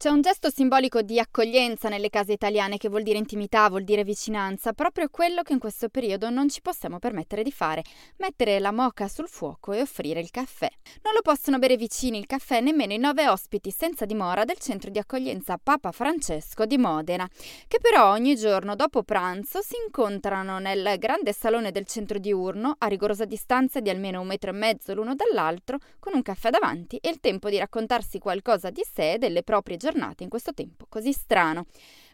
[0.00, 4.02] C'è un gesto simbolico di accoglienza nelle case italiane che vuol dire intimità, vuol dire
[4.02, 7.84] vicinanza, proprio quello che in questo periodo non ci possiamo permettere di fare,
[8.16, 10.70] mettere la moca sul fuoco e offrire il caffè.
[11.02, 14.88] Non lo possono bere vicini il caffè nemmeno i nove ospiti senza dimora del centro
[14.88, 17.28] di accoglienza Papa Francesco di Modena,
[17.68, 22.86] che però ogni giorno dopo pranzo si incontrano nel grande salone del centro diurno, a
[22.86, 27.10] rigorosa distanza di almeno un metro e mezzo l'uno dall'altro, con un caffè davanti e
[27.10, 30.86] il tempo di raccontarsi qualcosa di sé e delle proprie giornate giornate in questo tempo
[30.88, 31.66] così strano.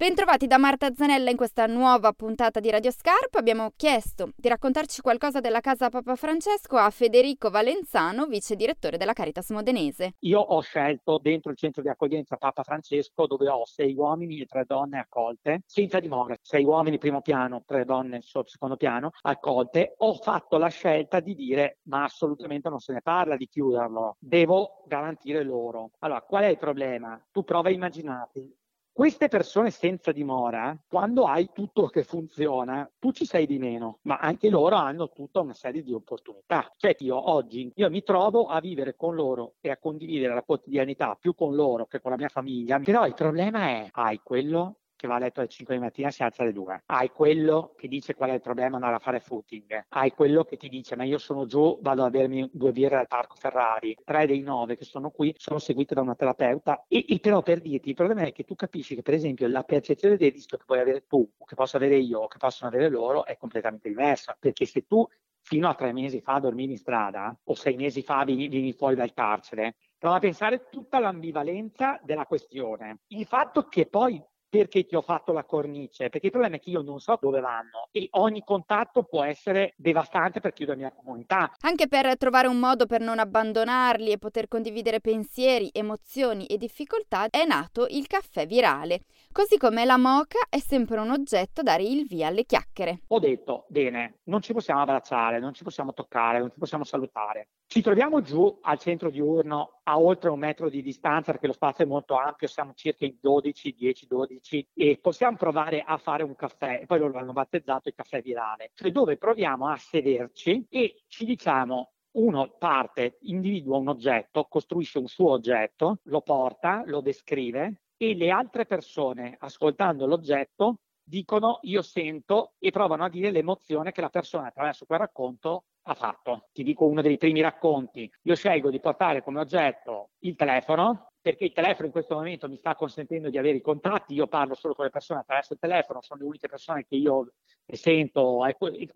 [0.00, 3.38] Bentrovati da Marta Zanella in questa nuova puntata di Radio Scarpa.
[3.38, 9.12] Abbiamo chiesto di raccontarci qualcosa della casa Papa Francesco a Federico Valenzano, vice direttore della
[9.12, 10.14] Caritas Modenese.
[10.20, 14.46] Io ho scelto dentro il centro di accoglienza Papa Francesco dove ho sei uomini e
[14.46, 19.96] tre donne accolte, senza dimora, sei uomini primo piano, tre donne secondo piano accolte.
[19.98, 24.82] Ho fatto la scelta di dire ma assolutamente non se ne parla di chiuderlo, devo
[24.86, 25.90] garantire loro.
[25.98, 27.22] Allora, qual è il problema?
[27.30, 28.59] Tu prova a immaginarti
[29.00, 34.18] queste persone senza dimora, quando hai tutto che funziona, tu ci sei di meno, ma
[34.18, 36.70] anche loro hanno tutta una serie di opportunità.
[36.76, 41.16] Cioè io oggi io mi trovo a vivere con loro e a condividere la quotidianità
[41.18, 45.06] più con loro che con la mia famiglia, però il problema è hai quello che
[45.06, 46.82] va a letto alle 5 di mattina si alza alle 2.
[46.84, 49.86] Hai quello che dice qual è il problema andare a fare footing.
[49.88, 53.06] Hai quello che ti dice ma io sono giù, vado a bermi due birre al
[53.06, 53.96] parco Ferrari.
[54.04, 56.84] Tre dei nove che sono qui sono seguiti da una terapeuta.
[56.86, 59.62] E, e però per dirti, il problema è che tu capisci che per esempio la
[59.62, 63.24] percezione del rischio che puoi avere tu, che posso avere io, che possono avere loro,
[63.24, 64.36] è completamente diversa.
[64.38, 65.08] Perché se tu
[65.40, 69.14] fino a tre mesi fa dormivi in strada o sei mesi fa vieni fuori dal
[69.14, 72.98] carcere, prova a pensare tutta l'ambivalenza della questione.
[73.08, 76.08] Il fatto che poi perché ti ho fatto la cornice?
[76.08, 79.74] Perché il problema è che io non so dove vanno e ogni contatto può essere
[79.76, 81.52] devastante per chi è la mia comunità.
[81.60, 87.28] Anche per trovare un modo per non abbandonarli e poter condividere pensieri, emozioni e difficoltà
[87.30, 89.02] è nato il caffè virale.
[89.30, 93.02] Così come la moca è sempre un oggetto dare il via alle chiacchiere.
[93.06, 97.50] Ho detto, bene, non ci possiamo abbracciare, non ci possiamo toccare, non ci possiamo salutare.
[97.68, 101.84] Ci troviamo giù al centro diurno a oltre un metro di distanza perché lo spazio
[101.84, 104.39] è molto ampio, siamo circa in 12, 10, 12
[104.74, 108.90] e possiamo provare a fare un caffè, poi loro l'hanno battezzato il caffè virale, cioè
[108.90, 115.30] dove proviamo a sederci e ci diciamo uno parte, individua un oggetto, costruisce un suo
[115.30, 122.70] oggetto, lo porta, lo descrive e le altre persone ascoltando l'oggetto dicono io sento e
[122.70, 126.48] provano a dire l'emozione che la persona attraverso quel racconto ha fatto.
[126.52, 128.10] Ti dico uno dei primi racconti.
[128.22, 132.56] Io scelgo di portare come oggetto il telefono perché il telefono in questo momento mi
[132.56, 136.00] sta consentendo di avere i contatti, io parlo solo con le persone attraverso il telefono,
[136.00, 137.32] sono le uniche persone che io
[137.66, 138.46] sento,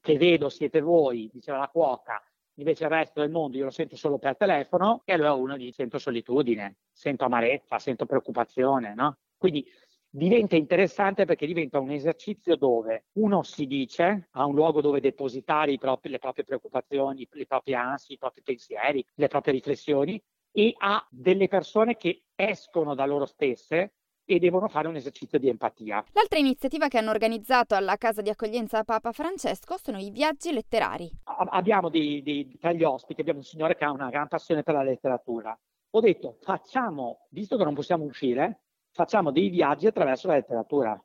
[0.00, 2.20] che vedo, siete voi, diceva la cuoca,
[2.54, 5.74] invece il resto del mondo io lo sento solo per telefono e allora uno dice
[5.74, 9.18] sento solitudine, sento amarezza, sento preoccupazione, no?
[9.36, 9.64] Quindi
[10.10, 15.76] diventa interessante perché diventa un esercizio dove uno si dice, ha un luogo dove depositare
[15.78, 20.20] propri, le proprie preoccupazioni, le proprie ansie, i propri pensieri, le proprie riflessioni
[20.52, 23.92] e ha delle persone che escono da loro stesse
[24.24, 26.04] e devono fare un esercizio di empatia.
[26.12, 31.10] L'altra iniziativa che hanno organizzato alla casa di accoglienza Papa Francesco sono i viaggi letterari.
[31.24, 34.74] abbiamo dei, dei, tra gli ospiti, abbiamo un signore che ha una gran passione per
[34.74, 35.58] la letteratura.
[35.92, 41.02] Ho detto, facciamo, visto che non possiamo uscire, facciamo dei viaggi attraverso la letteratura.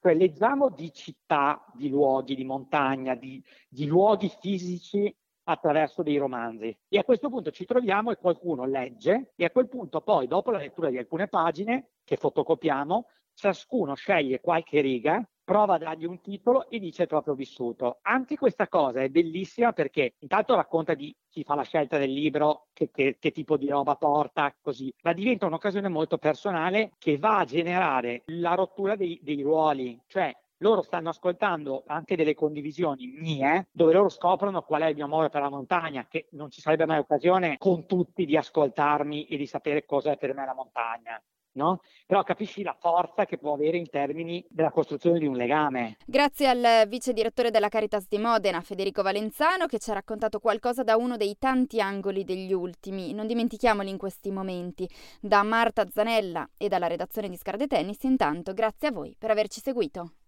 [0.00, 5.14] Cioè leggiamo di città, di luoghi, di montagna, di, di luoghi fisici
[5.48, 6.76] attraverso dei romanzi.
[6.88, 10.50] E a questo punto ci troviamo e qualcuno legge e a quel punto poi, dopo
[10.50, 16.20] la lettura di alcune pagine che fotocopiamo, ciascuno sceglie qualche riga prova a dargli un
[16.20, 17.98] titolo e dice il proprio vissuto.
[18.02, 22.66] Anche questa cosa è bellissima perché intanto racconta di chi fa la scelta del libro,
[22.72, 27.38] che, che, che tipo di roba porta, così, ma diventa un'occasione molto personale che va
[27.38, 33.68] a generare la rottura dei, dei ruoli, cioè loro stanno ascoltando anche delle condivisioni mie,
[33.72, 36.86] dove loro scoprono qual è il mio amore per la montagna, che non ci sarebbe
[36.86, 41.22] mai occasione con tutti di ascoltarmi e di sapere cosa è per me la montagna
[41.56, 41.80] no?
[42.06, 45.96] Però capisci la forza che può avere in termini della costruzione di un legame.
[46.06, 50.82] Grazie al vice direttore della Caritas di Modena, Federico Valenzano, che ci ha raccontato qualcosa
[50.82, 53.12] da uno dei tanti angoli degli ultimi.
[53.12, 54.88] Non dimentichiamoli in questi momenti.
[55.20, 59.60] Da Marta Zanella e dalla redazione di Scarde Tennis, intanto, grazie a voi per averci
[59.60, 60.12] seguito.